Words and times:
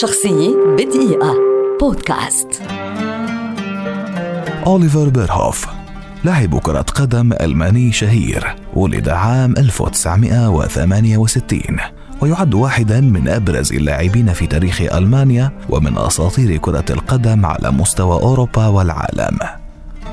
شخصية 0.00 0.56
بدقيقة. 0.78 1.34
بودكاست. 1.80 2.62
أوليفر 4.66 5.08
بيرهوف 5.08 5.66
لاعب 6.24 6.58
كرة 6.58 6.80
قدم 6.80 7.32
ألماني 7.32 7.92
شهير 7.92 8.56
ولد 8.74 9.08
عام 9.08 9.54
1968 9.58 11.60
ويعد 12.20 12.54
واحدا 12.54 13.00
من 13.00 13.28
أبرز 13.28 13.72
اللاعبين 13.72 14.32
في 14.32 14.46
تاريخ 14.46 14.80
ألمانيا 14.80 15.52
ومن 15.68 15.98
أساطير 15.98 16.56
كرة 16.56 16.84
القدم 16.90 17.46
على 17.46 17.70
مستوى 17.70 18.22
أوروبا 18.22 18.66
والعالم. 18.66 19.38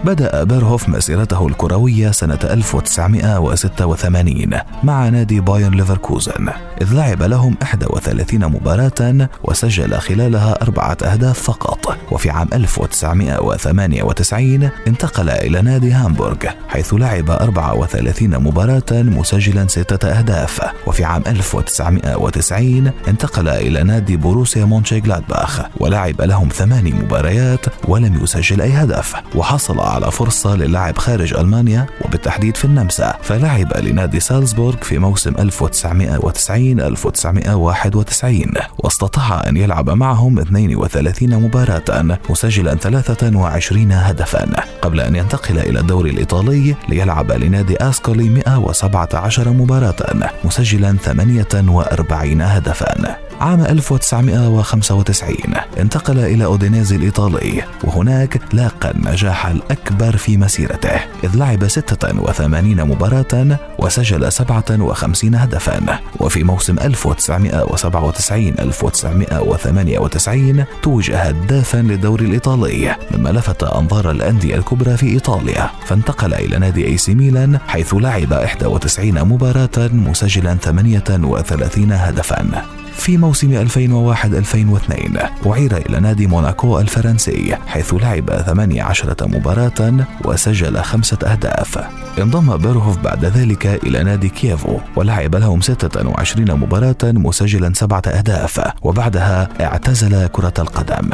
بدأ 0.04 0.43
بيرهوف 0.43 0.89
مسيرته 0.89 1.47
الكروية 1.47 2.11
سنة 2.11 2.39
1986 2.43 4.59
مع 4.84 5.09
نادي 5.09 5.39
بايرن 5.39 5.73
ليفركوزن 5.73 6.49
إذ 6.81 6.93
لعب 6.93 7.23
لهم 7.23 7.55
31 7.61 8.45
مباراة 8.45 9.30
وسجل 9.43 9.98
خلالها 9.98 10.62
أربعة 10.62 10.98
أهداف 11.04 11.39
فقط. 11.39 11.98
وفي 12.12 12.30
عام 12.30 12.48
1998 12.54 14.70
انتقل 14.88 15.30
إلى 15.30 15.62
نادي 15.62 15.91
هامبورغ 15.91 16.38
حيث 16.68 16.93
لعب 16.93 17.29
34 17.29 18.43
مباراة 18.43 18.84
مسجلا 18.91 19.68
ستة 19.68 20.09
أهداف. 20.09 20.62
وفي 20.88 21.04
عام 21.04 21.23
1990 21.27 22.91
انتقل 23.07 23.49
إلى 23.49 23.84
نادي 23.84 24.18
بوروسيا 24.18 24.66
مونشيغلادباخ 24.66 25.62
ولعب 25.77 26.21
لهم 26.21 26.49
ثماني 26.49 26.91
مباريات 26.91 27.66
ولم 27.88 28.23
يسجل 28.23 28.62
أي 28.62 28.73
هدف. 28.73 29.16
وحصل 29.35 29.79
على 29.89 30.11
فرصة 30.11 30.55
للعب 30.55 30.98
خارج 30.98 31.34
ألمانيا 31.34 31.88
وبالتحديد 32.05 32.57
في 32.57 32.66
النمسا. 32.66 33.17
فلعب 33.21 33.77
لنادي 33.77 34.20
سالزبورغ 34.20 34.77
في 34.77 34.98
موسم 34.98 35.34
1990 35.39 36.79
1991 36.79 38.53
واستطاع 38.77 39.43
أن 39.48 39.57
يلعب 39.57 39.89
معهم 39.89 40.39
32 40.39 41.35
مباراة 41.35 42.17
مسجلا 42.29 42.75
23 42.75 43.91
هدفا. 43.91 44.46
قبل 44.81 45.01
أن 45.01 45.15
ينتقل 45.15 45.59
إلى 45.59 45.79
الدوري 45.79 46.09
الإيطالي 46.09 46.76
ليلعب 46.90 47.31
لنادي 47.31 47.77
أسكولي 47.77 48.29
117 48.29 49.49
مباراة 49.49 50.29
مسجلا 50.43 50.98
48 50.98 52.41
هدفا. 52.41 53.29
عام 53.40 53.62
1995 53.62 55.35
انتقل 55.79 56.20
إلى 56.20 56.45
أودينيزي 56.45 56.95
الإيطالي 56.95 57.63
وهناك 57.84 58.41
لاقى 58.54 58.91
النجاح 58.91 59.46
الأكبر 59.46 60.18
في 60.18 60.37
مسيرته 60.37 60.99
إذ 61.23 61.35
لعب 61.35 61.68
86 61.68 62.84
مباراة 62.84 63.59
وسجل 63.79 64.31
57 64.31 65.35
هدفا. 65.35 66.00
وفي 66.19 66.44
موسم 66.44 66.79
1997 66.79 68.47
1998 68.59 70.66
توج 70.81 71.12
هدافا 71.12 71.78
للدوري 71.78 72.25
الإيطالي 72.25 72.96
مما 73.12 73.29
لفت 73.29 73.63
أنظار 73.63 74.12
الأندية 74.12 74.56
الكبرى 74.56 74.97
في 74.97 75.09
إيطاليا. 75.09 75.69
فانتقل 75.85 76.34
إلى 76.34 76.59
نادي 76.59 76.88
أي 76.88 76.97
سي 76.97 77.16
ميلان 77.16 77.59
حيث 77.68 77.94
لعب 77.94 78.31
91 78.31 79.24
مباراة 79.24 79.90
مسجلا 79.94 80.56
38 80.56 81.91
هدفا. 81.91 82.66
في 83.00 83.18
موسم 83.18 83.68
2001-2002 83.68 85.47
أعير 85.47 85.78
إلى 85.78 86.00
نادي 86.00 86.28
موناكو 86.28 86.80
الفرنسي 86.80 87.56
حيث 87.68 87.94
لعب 87.94 88.30
18 88.30 89.16
مباراة 89.22 90.08
وسجل 90.25 90.81
خمسة 90.81 91.18
أهداف. 91.24 91.80
انضم 92.22 92.58
بيرهوف 92.58 92.97
بعد 92.97 93.25
ذلك 93.25 93.66
إلى 93.66 94.03
نادي 94.03 94.30
كييفو 94.30 94.80
ولعب 94.96 95.36
لهم 95.36 95.62
26 95.62 96.52
مباراة 96.59 96.96
مسجلا 97.03 97.72
سبعة 97.74 98.03
أهداف 98.08 98.62
وبعدها 98.81 99.50
اعتزل 99.62 100.28
كرة 100.28 100.53
القدم. 100.59 101.09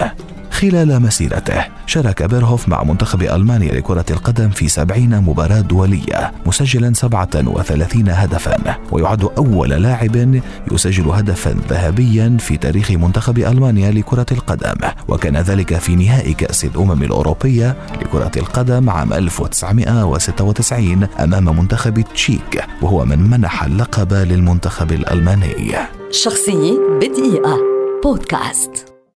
خلال 0.56 1.02
مسيرته 1.02 1.66
شارك 1.86 2.24
بيرهوف 2.24 2.70
مع 2.70 2.84
منتخب 2.84 3.24
ألمانيا 3.24 3.74
لكرة 3.74 4.06
القدم 4.10 4.50
في 4.50 4.68
سبعين 4.68 5.22
مباراة 5.22 5.62
دولية 5.62 6.32
مسجلا 6.46 6.94
37 6.94 8.10
هدفا 8.10 8.78
ويعد 8.92 9.24
أول 9.38 9.70
لاعب 9.70 10.42
يسجل 10.72 11.10
هدفا 11.10 11.56
ذهبيا 11.70 12.38
في 12.40 12.58
تاريخ 12.58 12.92
منتخب 12.92 13.38
ألمانيا 13.38 13.92
لكرة 13.92 14.26
القدم 14.32 14.90
وكان 15.08 15.38
ذلك 15.38 15.78
في 15.78 15.96
نهائي 15.96 16.34
كأس 16.34 16.66
الأمم 16.66 17.04
الأوروبية 17.04 17.76
لكرة 18.02 18.32
القدم 18.38 18.90
عام 18.90 19.14
1996 19.14 21.08
أمام 21.20 21.60
منتخب 21.60 22.04
تشيك 22.14 22.64
وهو 22.82 23.06
من 23.06 23.30
منح 23.30 23.64
اللقب 23.64 24.14
للمنتخب 24.14 24.92
الألماني. 24.92 25.76
شخصية 26.12 26.78
بدقيقة. 27.02 27.58
بودكاست. 28.04 28.95